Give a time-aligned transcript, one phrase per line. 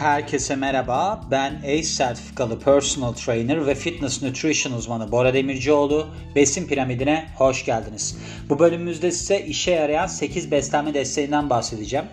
[0.00, 1.20] Herkese merhaba.
[1.30, 6.06] Ben ACE sertifikalı personal trainer ve fitness nutrition uzmanı Bora Demircioğlu.
[6.34, 8.18] Besin piramidine hoş geldiniz.
[8.48, 12.04] Bu bölümümüzde size işe yarayan 8 beslenme desteğinden bahsedeceğim.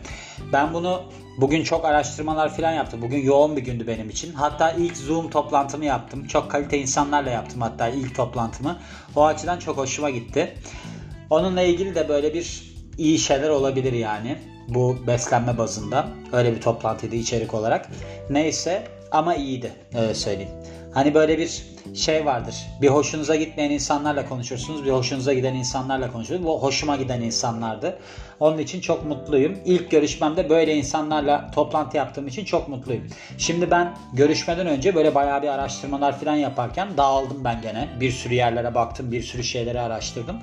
[0.53, 1.03] Ben bunu
[1.37, 3.01] bugün çok araştırmalar falan yaptım.
[3.01, 4.33] Bugün yoğun bir gündü benim için.
[4.33, 6.27] Hatta ilk Zoom toplantımı yaptım.
[6.27, 8.79] Çok kalite insanlarla yaptım hatta ilk toplantımı.
[9.15, 10.55] O açıdan çok hoşuma gitti.
[11.29, 14.37] Onunla ilgili de böyle bir iyi şeyler olabilir yani
[14.67, 16.07] bu beslenme bazında.
[16.33, 17.89] Öyle bir toplantıydı içerik olarak.
[18.29, 20.51] Neyse ama iyiydi öyle söyleyeyim.
[20.93, 21.63] Hani böyle bir
[21.95, 22.55] şey vardır.
[22.81, 24.85] Bir hoşunuza gitmeyen insanlarla konuşursunuz.
[24.85, 26.47] Bir hoşunuza giden insanlarla konuşursunuz.
[26.47, 27.99] Bu hoşuma giden insanlardı.
[28.39, 29.57] Onun için çok mutluyum.
[29.65, 33.07] İlk görüşmemde böyle insanlarla toplantı yaptığım için çok mutluyum.
[33.37, 37.87] Şimdi ben görüşmeden önce böyle bayağı bir araştırmalar falan yaparken dağıldım ben gene.
[37.99, 39.11] Bir sürü yerlere baktım.
[39.11, 40.37] Bir sürü şeyleri araştırdım.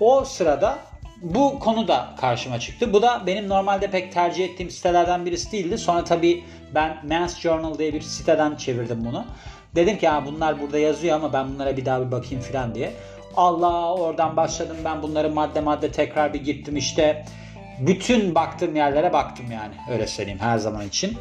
[0.00, 0.78] O sırada
[1.22, 2.92] bu konu da karşıma çıktı.
[2.92, 5.78] Bu da benim normalde pek tercih ettiğim sitelerden birisi değildi.
[5.78, 9.24] Sonra tabii ben Men's Journal diye bir siteden çevirdim bunu.
[9.74, 12.92] Dedim ki ha bunlar burada yazıyor ama ben bunlara bir daha bir bakayım falan diye.
[13.36, 17.24] Allah oradan başladım ben bunları madde madde tekrar bir gittim işte.
[17.80, 21.16] Bütün baktığım yerlere baktım yani öyle söyleyeyim her zaman için.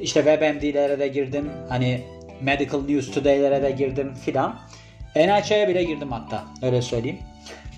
[0.00, 1.50] İşte WebMD'lere de girdim.
[1.68, 2.04] Hani
[2.40, 4.58] Medical News Today'lere de girdim filan.
[5.16, 7.18] NHA'ya bile girdim hatta öyle söyleyeyim.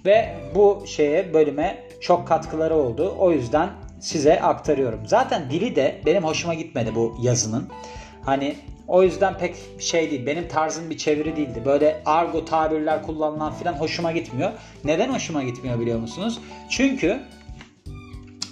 [0.05, 3.15] Ve bu şeye bölüme çok katkıları oldu.
[3.19, 5.01] O yüzden size aktarıyorum.
[5.07, 7.69] Zaten dili de benim hoşuma gitmedi bu yazının.
[8.25, 8.57] Hani
[8.89, 10.27] o yüzden pek şey değil.
[10.27, 11.63] Benim tarzım bir çeviri değildi.
[11.65, 14.51] Böyle argo tabirler kullanılan filan hoşuma gitmiyor.
[14.85, 16.41] Neden hoşuma gitmiyor biliyor musunuz?
[16.71, 17.21] Çünkü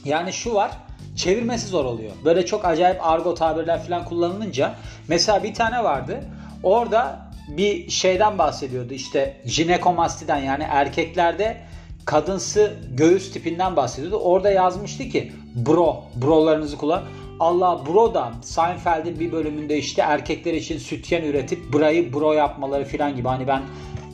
[0.04, 0.70] yani şu var.
[1.16, 2.12] Çevirmesi zor oluyor.
[2.24, 4.74] Böyle çok acayip argo tabirler filan kullanılınca
[5.08, 6.24] mesela bir tane vardı.
[6.62, 11.56] Orada bir şeyden bahsediyordu işte jinekomastiden yani erkeklerde
[12.04, 14.16] kadınsı göğüs tipinden bahsediyordu.
[14.16, 17.02] Orada yazmıştı ki bro, brolarınızı kullan.
[17.40, 23.16] Allah bro da Seinfeld'in bir bölümünde işte erkekler için sütyen üretip brayı bro yapmaları filan
[23.16, 23.28] gibi.
[23.28, 23.62] Hani ben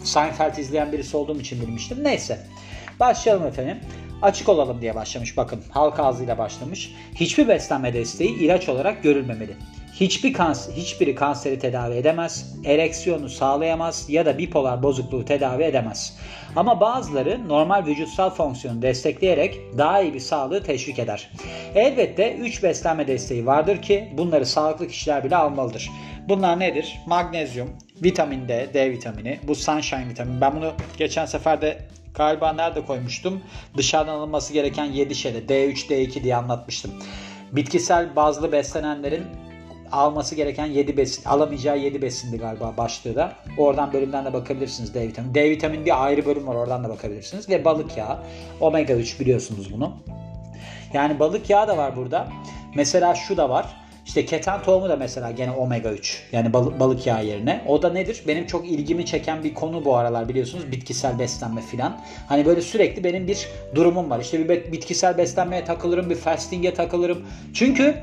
[0.05, 2.05] Seinfeld izleyen birisi olduğum için bilmiştim.
[2.05, 2.47] Neyse.
[3.01, 3.79] Başlayalım efendim.
[4.23, 5.37] Açık olalım diye başlamış.
[5.37, 6.95] Bakın halk ağzıyla başlamış.
[7.15, 9.57] Hiçbir beslenme desteği ilaç olarak görülmemeli.
[10.01, 16.19] Hiçbir kanser, hiçbiri kanseri tedavi edemez, ereksiyonu sağlayamaz ya da bipolar bozukluğu tedavi edemez.
[16.57, 21.31] Ama bazıları normal vücutsal fonksiyonu destekleyerek daha iyi bir sağlığı teşvik eder.
[21.75, 25.91] Elbette 3 beslenme desteği vardır ki bunları sağlıklı kişiler bile almalıdır.
[26.29, 27.01] Bunlar nedir?
[27.07, 27.71] Magnezyum,
[28.03, 30.41] vitamin D, D vitamini, bu sunshine vitamini.
[30.41, 31.79] Ben bunu geçen sefer de
[32.15, 33.43] galiba nerede koymuştum?
[33.77, 36.91] Dışarıdan alınması gereken 7 şeyde D3, D2 diye anlatmıştım.
[37.53, 39.25] Bitkisel bazlı beslenenlerin
[39.93, 43.33] alması gereken 7 besin, alamayacağı 7 besindi galiba başlığı da.
[43.59, 45.35] Oradan bölümden de bakabilirsiniz D vitamini.
[45.35, 47.49] D vitamini bir ayrı bölüm var oradan da bakabilirsiniz.
[47.49, 48.19] Ve balık yağı.
[48.61, 49.97] Omega 3 biliyorsunuz bunu.
[50.93, 52.29] Yani balık yağı da var burada.
[52.75, 53.67] Mesela şu da var.
[54.07, 56.23] İşte keten tohumu da mesela gene omega 3.
[56.33, 57.65] Yani balık, balık yağı yerine.
[57.67, 58.23] O da nedir?
[58.27, 60.73] Benim çok ilgimi çeken bir konu bu aralar biliyorsunuz.
[60.73, 62.01] Bitkisel beslenme filan.
[62.29, 64.21] Hani böyle sürekli benim bir durumum var.
[64.21, 67.27] İşte bir bitkisel beslenmeye takılırım, bir fasting'e takılırım.
[67.55, 67.95] Çünkü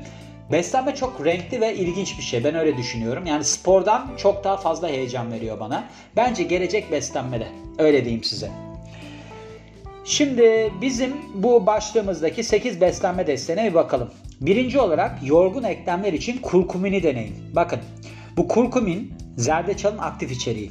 [0.52, 2.44] Beslenme çok renkli ve ilginç bir şey.
[2.44, 3.26] Ben öyle düşünüyorum.
[3.26, 5.88] Yani spordan çok daha fazla heyecan veriyor bana.
[6.16, 7.48] Bence gelecek beslenmede.
[7.78, 8.50] Öyle diyeyim size.
[10.04, 14.10] Şimdi bizim bu başlığımızdaki 8 beslenme desteğine bir bakalım.
[14.40, 17.34] Birinci olarak yorgun eklemler için kurkumini deneyin.
[17.52, 17.80] Bakın
[18.36, 20.70] bu kurkumin zerdeçalın aktif içeriği.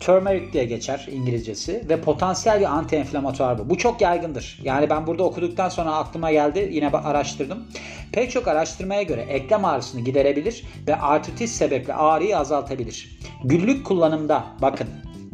[0.00, 3.70] Turmeric diye geçer İngilizcesi ve potansiyel bir anti-enflamatuar bu.
[3.70, 4.60] Bu çok yaygındır.
[4.64, 6.68] Yani ben burada okuduktan sonra aklıma geldi.
[6.72, 7.66] Yine araştırdım.
[8.12, 13.18] Pek çok araştırmaya göre eklem ağrısını giderebilir ve artritis sebeple ağrıyı azaltabilir.
[13.44, 14.88] Günlük kullanımda bakın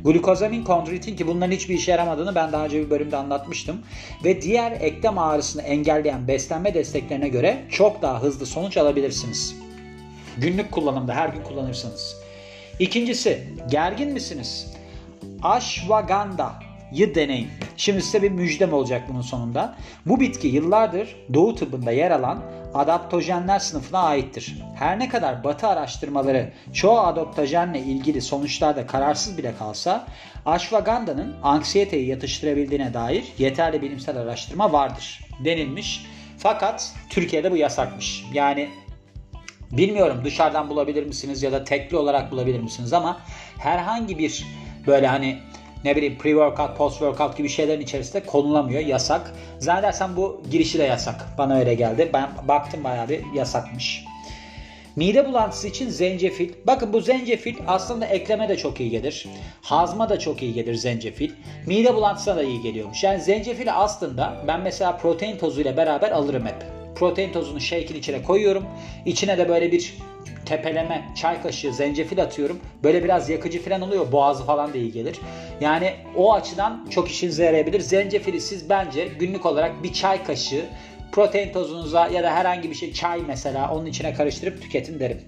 [0.05, 3.77] Glukozamin, kondroitin ki bunların hiçbir işe yaramadığını ben daha önce bir bölümde anlatmıştım.
[4.25, 9.57] Ve diğer eklem ağrısını engelleyen beslenme desteklerine göre çok daha hızlı sonuç alabilirsiniz.
[10.37, 12.26] Günlük kullanımda her gün kullanırsanız.
[12.79, 14.75] İkincisi, gergin misiniz?
[15.43, 17.49] Ashwagandha'yı deneyin.
[17.77, 19.75] Şimdi size bir müjdem olacak bunun sonunda.
[20.07, 22.43] Bu bitki yıllardır Doğu tıbbında yer alan
[22.75, 24.63] adaptojenler sınıfına aittir.
[24.75, 30.07] Her ne kadar batı araştırmaları çoğu adaptojenle ilgili sonuçlarda kararsız bile kalsa
[30.47, 36.07] ashwaganda'nın anksiyeteyi yatıştırabildiğine dair yeterli bilimsel araştırma vardır denilmiş.
[36.39, 38.25] Fakat Türkiye'de bu yasakmış.
[38.33, 38.69] Yani
[39.73, 43.21] bilmiyorum dışarıdan bulabilir misiniz ya da tekli olarak bulabilir misiniz ama
[43.59, 44.47] herhangi bir
[44.87, 45.39] böyle hani
[45.85, 48.81] ne bileyim pre-workout, post-workout gibi şeylerin içerisinde konulamıyor.
[48.81, 49.33] Yasak.
[49.59, 51.27] Zannedersem bu girişi de yasak.
[51.39, 52.11] Bana öyle geldi.
[52.13, 54.05] Ben baktım bayağı bir yasakmış.
[54.97, 56.53] Mide bulantısı için zencefil.
[56.67, 59.27] Bakın bu zencefil aslında ekleme de çok iyi gelir.
[59.63, 61.31] Hazma da çok iyi gelir zencefil.
[61.67, 63.05] Mide bulantısına da iyi geliyormuş.
[63.05, 66.76] Yani zencefili aslında ben mesela protein tozuyla beraber alırım hep.
[66.99, 68.67] Protein tozunu shake'in içine koyuyorum.
[69.07, 69.95] İçine de böyle bir
[70.47, 72.61] tepeleme çay kaşığı zencefil atıyorum.
[72.85, 74.13] Böyle biraz yakıcı falan oluyor.
[74.13, 75.21] Boğazı falan da iyi gelir.
[75.61, 77.81] Yani o açıdan çok işinize yarayabilir.
[77.81, 80.65] Zencefili siz bence günlük olarak bir çay kaşığı
[81.13, 85.21] protein tozunuza ya da herhangi bir şey çay mesela onun içine karıştırıp tüketin derim.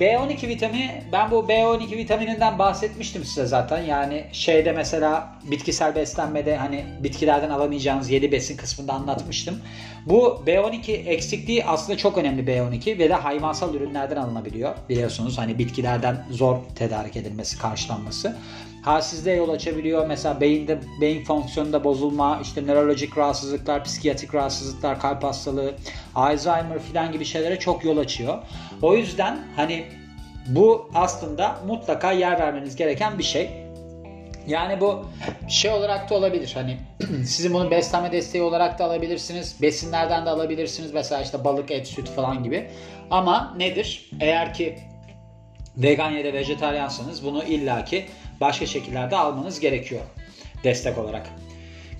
[0.00, 3.82] B12 vitamini ben bu B12 vitamininden bahsetmiştim size zaten.
[3.82, 9.58] Yani şeyde mesela bitkisel beslenmede hani bitkilerden alamayacağınız 7 besin kısmında anlatmıştım.
[10.06, 14.74] Bu B12 eksikliği aslında çok önemli B12 ve de hayvansal ürünlerden alınabiliyor.
[14.88, 18.36] Biliyorsunuz hani bitkilerden zor tedarik edilmesi, karşılanması.
[18.82, 20.06] Halsizliğe yol açabiliyor.
[20.06, 25.74] Mesela beyinde beyin fonksiyonunda bozulma, işte nörolojik rahatsızlıklar, psikiyatrik rahatsızlıklar, kalp hastalığı,
[26.14, 28.38] Alzheimer filan gibi şeylere çok yol açıyor.
[28.82, 29.84] O yüzden hani
[30.46, 33.50] bu aslında mutlaka yer vermeniz gereken bir şey.
[34.46, 35.06] Yani bu
[35.48, 36.50] şey olarak da olabilir.
[36.54, 36.78] Hani
[37.26, 39.56] sizin bunu beslenme desteği olarak da alabilirsiniz.
[39.62, 40.94] Besinlerden de alabilirsiniz.
[40.94, 42.70] Mesela işte balık, et, süt falan gibi.
[43.10, 44.10] Ama nedir?
[44.20, 44.78] Eğer ki
[45.76, 48.04] vegan ya da vejetaryansanız bunu illaki
[48.42, 50.00] başka şekillerde almanız gerekiyor
[50.64, 51.26] destek olarak.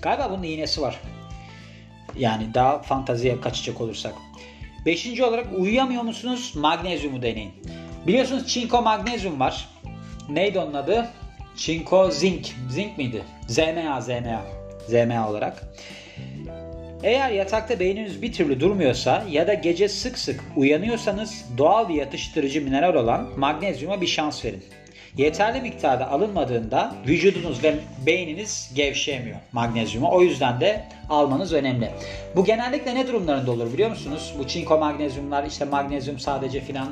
[0.01, 0.99] Galiba bunun iğnesi var.
[2.17, 4.13] Yani daha fantaziye kaçacak olursak.
[4.85, 6.53] Beşinci olarak uyuyamıyor musunuz?
[6.55, 7.51] Magnezyumu deneyin.
[8.07, 9.69] Biliyorsunuz çinko magnezyum var.
[10.29, 11.09] Neydi onun adı?
[11.57, 12.49] Çinko zinc.
[12.69, 13.23] Zinc miydi?
[13.47, 14.41] ZMA, ZMA.
[14.87, 15.63] ZMA olarak.
[17.03, 22.61] Eğer yatakta beyniniz bir türlü durmuyorsa ya da gece sık sık uyanıyorsanız doğal bir yatıştırıcı
[22.61, 24.63] mineral olan magnezyuma bir şans verin.
[25.17, 27.75] Yeterli miktarda alınmadığında vücudunuz ve
[28.05, 30.11] beyniniz gevşeyemiyor magnezyumu.
[30.11, 31.91] O yüzden de almanız önemli.
[32.35, 34.33] Bu genellikle ne durumlarında olur biliyor musunuz?
[34.39, 36.87] Bu çinko magnezyumlar işte magnezyum sadece filan.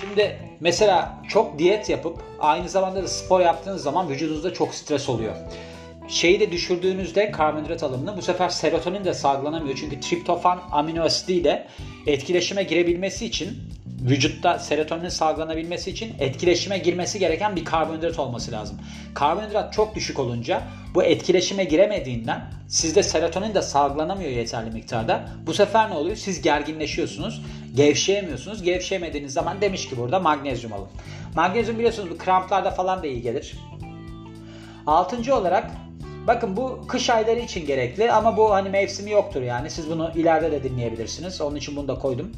[0.00, 5.34] Şimdi mesela çok diyet yapıp aynı zamanda da spor yaptığınız zaman vücudunuzda çok stres oluyor
[6.08, 9.76] şeyi de düşürdüğünüzde karbonhidrat alımını bu sefer serotonin de salgılanamıyor.
[9.76, 11.66] Çünkü triptofan amino asidiyle
[12.06, 13.58] etkileşime girebilmesi için
[14.04, 18.80] vücutta serotoninin salgılanabilmesi için etkileşime girmesi gereken bir karbonhidrat olması lazım.
[19.14, 20.62] Karbonhidrat çok düşük olunca
[20.94, 25.28] bu etkileşime giremediğinden sizde serotonin de salgılanamıyor yeterli miktarda.
[25.46, 26.16] Bu sefer ne oluyor?
[26.16, 27.42] Siz gerginleşiyorsunuz,
[27.74, 28.62] gevşeyemiyorsunuz.
[28.62, 30.88] Gevşeyemediğiniz zaman demiş ki burada magnezyum alın.
[31.34, 33.58] Magnezyum biliyorsunuz bu kramplarda falan da iyi gelir.
[34.86, 35.70] Altıncı olarak
[36.26, 39.70] Bakın bu kış ayları için gerekli ama bu hani mevsimi yoktur yani.
[39.70, 41.40] Siz bunu ileride de dinleyebilirsiniz.
[41.40, 42.32] Onun için bunu da koydum.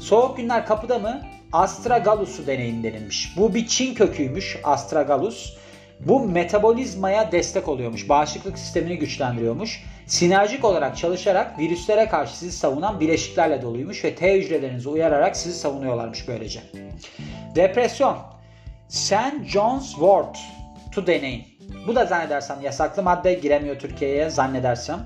[0.00, 1.22] Soğuk günler kapıda mı?
[1.52, 3.36] Astragalus'u deneyin denilmiş.
[3.36, 5.56] Bu bir Çin köküymüş Astragalus.
[6.00, 8.08] Bu metabolizmaya destek oluyormuş.
[8.08, 9.84] Bağışıklık sistemini güçlendiriyormuş.
[10.06, 16.28] Sinerjik olarak çalışarak virüslere karşı sizi savunan bileşiklerle doluymuş ve T hücrelerinizi uyararak sizi savunuyorlarmış
[16.28, 16.60] böylece.
[17.54, 18.16] Depresyon.
[18.88, 19.44] St.
[19.46, 20.38] John's Wort
[20.92, 21.44] tu deneyin.
[21.86, 25.00] Bu da zannedersem yasaklı madde giremiyor Türkiye'ye zannedersem.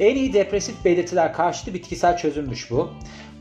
[0.00, 2.90] En iyi depresif belirtiler karşıtı bitkisel çözümmüş bu.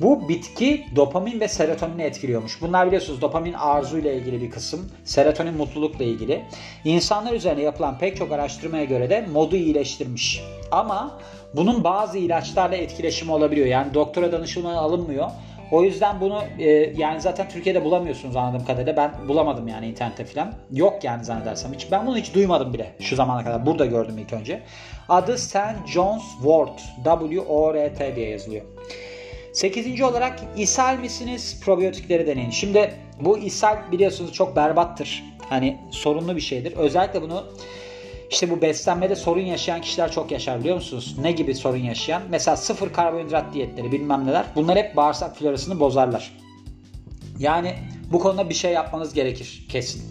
[0.03, 2.61] Bu bitki dopamin ve serotonini etkiliyormuş.
[2.61, 6.41] Bunlar biliyorsunuz dopamin arzuyla ilgili bir kısım, serotonin mutlulukla ilgili.
[6.85, 10.43] İnsanlar üzerine yapılan pek çok araştırmaya göre de modu iyileştirmiş.
[10.71, 11.19] Ama
[11.55, 13.67] bunun bazı ilaçlarla etkileşimi olabiliyor.
[13.67, 15.29] Yani doktora danışılmaya alınmıyor.
[15.71, 18.97] O yüzden bunu e, yani zaten Türkiye'de bulamıyorsunuz anladığım kadarıyla.
[18.97, 20.53] Ben bulamadım yani internette falan.
[20.71, 21.73] Yok yani zannedersem.
[21.73, 23.65] Hiç, ben bunu hiç duymadım bile şu zamana kadar.
[23.65, 24.61] Burada gördüm ilk önce.
[25.09, 25.57] Adı St.
[25.87, 26.81] John's Wort.
[27.03, 28.65] W-O-R-T diye yazılıyor.
[29.53, 31.59] Sekizinci olarak ishal misiniz?
[31.65, 32.49] Probiyotikleri deneyin.
[32.49, 35.23] Şimdi bu ishal biliyorsunuz çok berbattır.
[35.49, 36.73] Hani sorunlu bir şeydir.
[36.77, 37.43] Özellikle bunu
[38.31, 41.15] işte bu beslenmede sorun yaşayan kişiler çok yaşar biliyor musunuz?
[41.21, 42.21] Ne gibi sorun yaşayan?
[42.29, 44.45] Mesela sıfır karbonhidrat diyetleri bilmem neler.
[44.55, 46.37] Bunlar hep bağırsak florasını bozarlar.
[47.39, 47.75] Yani
[48.11, 50.03] bu konuda bir şey yapmanız gerekir kesin.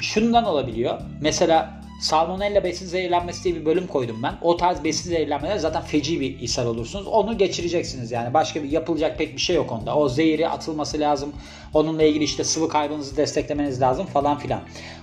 [0.00, 1.00] Şundan olabiliyor.
[1.20, 4.34] Mesela Salmonella besin zehirlenmesi diye bir bölüm koydum ben.
[4.42, 7.06] O tarz besin zehirlenmeler zaten feci bir ishal olursunuz.
[7.06, 8.34] Onu geçireceksiniz yani.
[8.34, 9.96] Başka bir yapılacak pek bir şey yok onda.
[9.96, 11.32] O zehiri atılması lazım.
[11.74, 14.60] Onunla ilgili işte sıvı kaybınızı desteklemeniz lazım falan filan.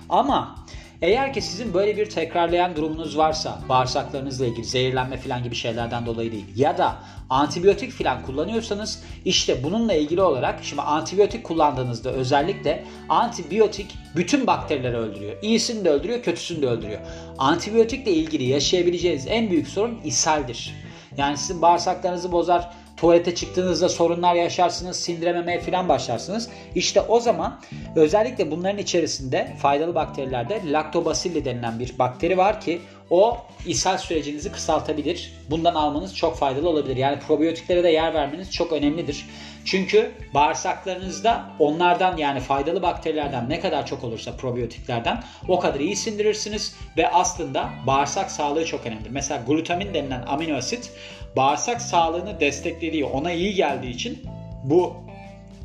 [0.08, 0.56] Ama
[1.02, 6.32] eğer ki sizin böyle bir tekrarlayan durumunuz varsa bağırsaklarınızla ilgili zehirlenme falan gibi şeylerden dolayı
[6.32, 6.96] değil ya da
[7.30, 15.36] antibiyotik falan kullanıyorsanız işte bununla ilgili olarak şimdi antibiyotik kullandığınızda özellikle antibiyotik bütün bakterileri öldürüyor.
[15.42, 17.00] İyisini de öldürüyor, kötüsünü de öldürüyor.
[17.38, 20.74] Antibiyotikle ilgili yaşayabileceğiniz en büyük sorun ishaldir.
[21.16, 22.70] Yani sizin bağırsaklarınızı bozar,
[23.04, 26.48] tuvalete çıktığınızda sorunlar yaşarsınız, sindirememeye falan başlarsınız.
[26.74, 27.60] İşte o zaman
[27.96, 32.80] özellikle bunların içerisinde faydalı bakterilerde Lactobacilli denilen bir bakteri var ki
[33.10, 35.32] o ishal sürecinizi kısaltabilir.
[35.50, 36.96] Bundan almanız çok faydalı olabilir.
[36.96, 39.26] Yani probiyotiklere de yer vermeniz çok önemlidir.
[39.64, 46.76] Çünkü bağırsaklarınızda onlardan yani faydalı bakterilerden ne kadar çok olursa probiyotiklerden o kadar iyi sindirirsiniz
[46.96, 49.10] ve aslında bağırsak sağlığı çok önemlidir.
[49.10, 50.92] Mesela glutamin denilen amino asit
[51.36, 54.22] bağırsak sağlığını desteklediği, ona iyi geldiği için
[54.64, 54.94] bu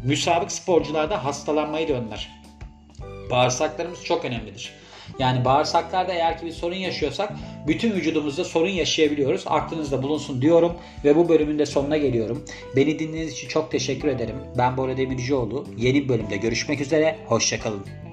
[0.03, 2.29] müsabık sporcularda hastalanmayı da önler.
[3.31, 4.73] Bağırsaklarımız çok önemlidir.
[5.19, 7.33] Yani bağırsaklarda eğer ki bir sorun yaşıyorsak
[7.67, 9.43] bütün vücudumuzda sorun yaşayabiliyoruz.
[9.47, 10.73] Aklınızda bulunsun diyorum
[11.03, 12.45] ve bu bölümün de sonuna geliyorum.
[12.75, 14.35] Beni dinlediğiniz için çok teşekkür ederim.
[14.57, 15.65] Ben Bora Demircioğlu.
[15.77, 17.17] Yeni bir bölümde görüşmek üzere.
[17.27, 18.08] Hoşçakalın.